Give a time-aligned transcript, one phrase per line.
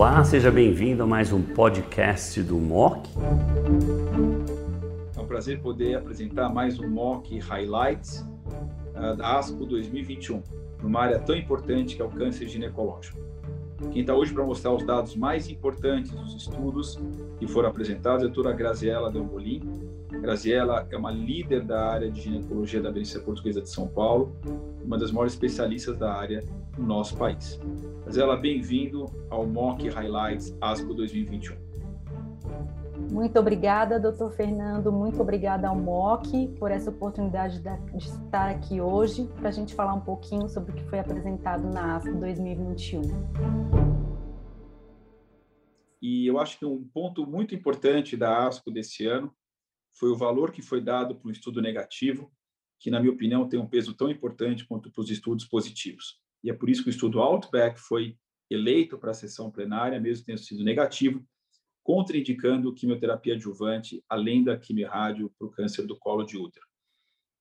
[0.00, 3.06] Olá, seja bem-vindo a mais um podcast do MOC.
[5.14, 8.26] É um prazer poder apresentar mais um MOC Highlights
[8.96, 10.42] uh, da ASCO 2021,
[10.82, 13.18] numa área tão importante que é o câncer ginecológico.
[13.92, 16.98] Quem está hoje para mostrar os dados mais importantes dos estudos
[17.38, 19.60] que foram apresentados é a doutora Graziela Dambolin.
[20.20, 24.36] Graziela é uma líder da área de ginecologia da Benícia Portuguesa de São Paulo,
[24.84, 26.44] uma das maiores especialistas da área
[26.76, 27.58] no nosso país.
[28.02, 31.56] Graziela, bem-vindo ao MOC Highlights ASCO 2021.
[33.10, 34.92] Muito obrigada, doutor Fernando.
[34.92, 39.94] Muito obrigada ao MOC por essa oportunidade de estar aqui hoje para a gente falar
[39.94, 43.00] um pouquinho sobre o que foi apresentado na ASCO 2021.
[46.02, 49.32] E eu acho que um ponto muito importante da ASCO desse ano
[49.94, 52.32] foi o valor que foi dado para o estudo negativo,
[52.78, 56.20] que, na minha opinião, tem um peso tão importante quanto para os estudos positivos.
[56.42, 58.16] E é por isso que o estudo Outback foi
[58.50, 61.24] eleito para a sessão plenária, mesmo tendo sido negativo,
[61.82, 66.66] contraindicando quimioterapia adjuvante, além da quimio-rádio para o câncer do colo de útero.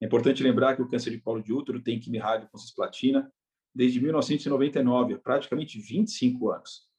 [0.02, 3.32] É importante lembrar que o câncer de colo de útero tem quimio-rádio com cisplatina
[3.74, 6.90] desde 1999, há praticamente 25 anos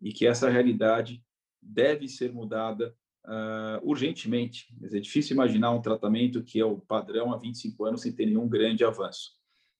[0.00, 1.22] e que essa realidade
[1.60, 4.66] deve ser mudada uh, urgentemente.
[4.80, 8.26] Mas é difícil imaginar um tratamento que é o padrão há 25 anos sem ter
[8.26, 9.32] nenhum grande avanço.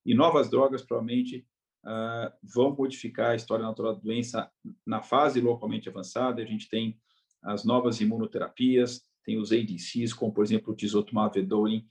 [0.05, 1.47] E novas drogas provavelmente
[1.85, 4.51] uh, vão modificar a história natural da doença
[4.87, 6.43] na fase localmente avançada.
[6.43, 6.99] A gente tem
[7.43, 11.87] as novas imunoterapias, tem os ADCs, como por exemplo o tisotumab uh,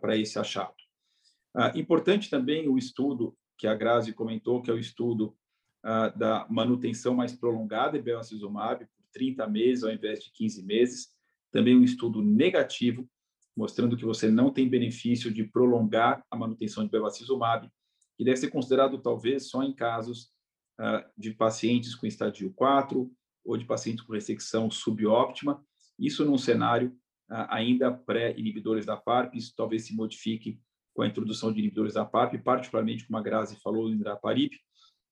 [0.00, 0.74] para esse achado.
[1.74, 5.36] importante também o estudo que a Grazi comentou, que é o estudo
[5.84, 11.08] uh, da manutenção mais prolongada de bevacizumab 30 meses ao invés de 15 meses.
[11.50, 13.08] Também um estudo negativo,
[13.56, 17.70] mostrando que você não tem benefício de prolongar a manutenção de bevacizumab,
[18.18, 20.32] que deve ser considerado talvez só em casos
[20.80, 23.10] uh, de pacientes com estadio 4
[23.44, 25.64] ou de pacientes com ressecção subóptima.
[25.98, 26.90] Isso num cenário
[27.30, 30.60] uh, ainda pré-inibidores da PARP, isso talvez se modifique
[30.92, 34.56] com a introdução de inibidores da PARP, particularmente como a Grazi falou, o Indraparip,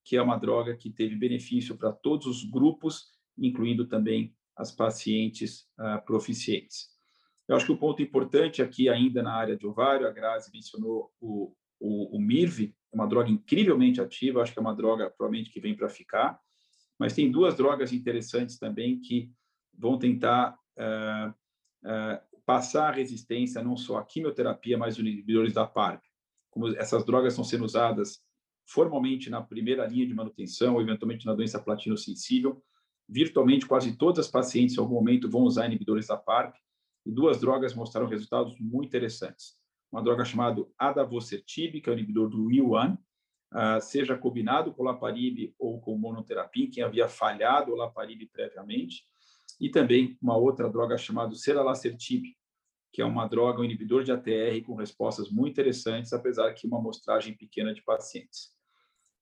[0.04, 5.66] que é uma droga que teve benefício para todos os grupos, incluindo também as pacientes
[5.78, 6.88] uh, proficientes.
[7.48, 11.10] Eu acho que o ponto importante aqui, ainda na área de ovário, a Grazi mencionou
[11.20, 15.50] o, o, o MIRV, é uma droga incrivelmente ativa, acho que é uma droga provavelmente
[15.50, 16.38] que vem para ficar,
[16.98, 19.30] mas tem duas drogas interessantes também que
[19.76, 25.66] vão tentar uh, uh, passar a resistência não só à quimioterapia, mas os inibidores da
[25.66, 26.02] PARP.
[26.50, 28.20] Como essas drogas estão sendo usadas
[28.66, 32.62] formalmente na primeira linha de manutenção, ou eventualmente na doença platino-sensível.
[33.12, 36.56] Virtualmente, quase todas as pacientes, em algum momento, vão usar inibidores da PARP,
[37.04, 39.54] e duas drogas mostraram resultados muito interessantes.
[39.92, 42.98] Uma droga chamada adavosertib, que é o inibidor do WEE1, uh,
[43.50, 49.04] ah, seja combinado com olaparib ou com monoterapia, quem havia falhado olaparib previamente,
[49.60, 52.24] e também uma outra droga chamada seralacertib,
[52.94, 56.78] que é uma droga, um inibidor de ATR com respostas muito interessantes, apesar que uma
[56.78, 58.54] amostragem pequena de pacientes.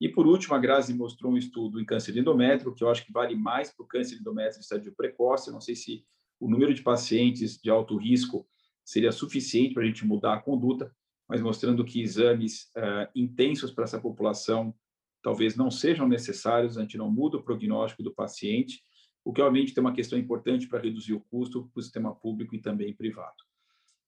[0.00, 3.04] E, por último, a Grazi mostrou um estudo em câncer de endométrio, que eu acho
[3.04, 5.48] que vale mais para o câncer de endométrio em estádio precoce.
[5.48, 6.04] Eu não sei se
[6.40, 8.48] o número de pacientes de alto risco
[8.82, 10.90] seria suficiente para a gente mudar a conduta,
[11.28, 14.74] mas mostrando que exames uh, intensos para essa população
[15.22, 18.82] talvez não sejam necessários, a gente não muda o prognóstico do paciente,
[19.22, 22.54] o que, obviamente, tem uma questão importante para reduzir o custo para o sistema público
[22.54, 23.36] e também privado.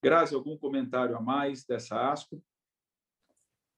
[0.03, 2.43] Grazi, algum comentário a mais dessa ASCO?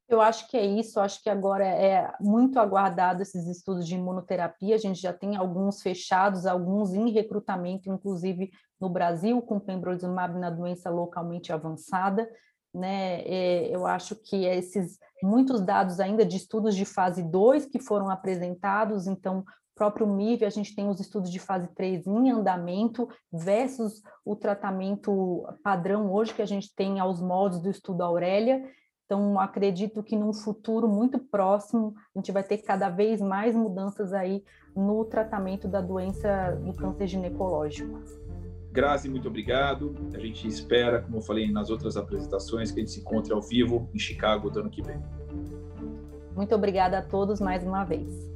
[0.08, 4.74] Eu acho que é isso, acho que agora é muito aguardado esses estudos de imunoterapia,
[4.74, 10.50] a gente já tem alguns fechados, alguns em recrutamento, inclusive no Brasil, com pembrolizumab na
[10.50, 12.28] doença localmente avançada,
[12.72, 13.22] né?
[13.22, 18.10] É, eu acho que esses muitos dados ainda de estudos de fase 2 que foram
[18.10, 19.42] apresentados, então
[19.74, 25.44] próprio MIV, a gente tem os estudos de fase 3 em andamento versus o tratamento
[25.62, 28.62] padrão hoje que a gente tem aos moldes do estudo Aurélia.
[29.04, 34.12] Então, acredito que num futuro muito próximo, a gente vai ter cada vez mais mudanças
[34.12, 34.42] aí
[34.74, 38.02] no tratamento da doença do câncer ginecológico.
[38.72, 39.94] Grazi, muito obrigado.
[40.14, 43.40] A gente espera, como eu falei nas outras apresentações, que a gente se encontre ao
[43.40, 45.00] vivo em Chicago do ano que vem.
[46.34, 48.32] Muito obrigada a todos mais uma vez.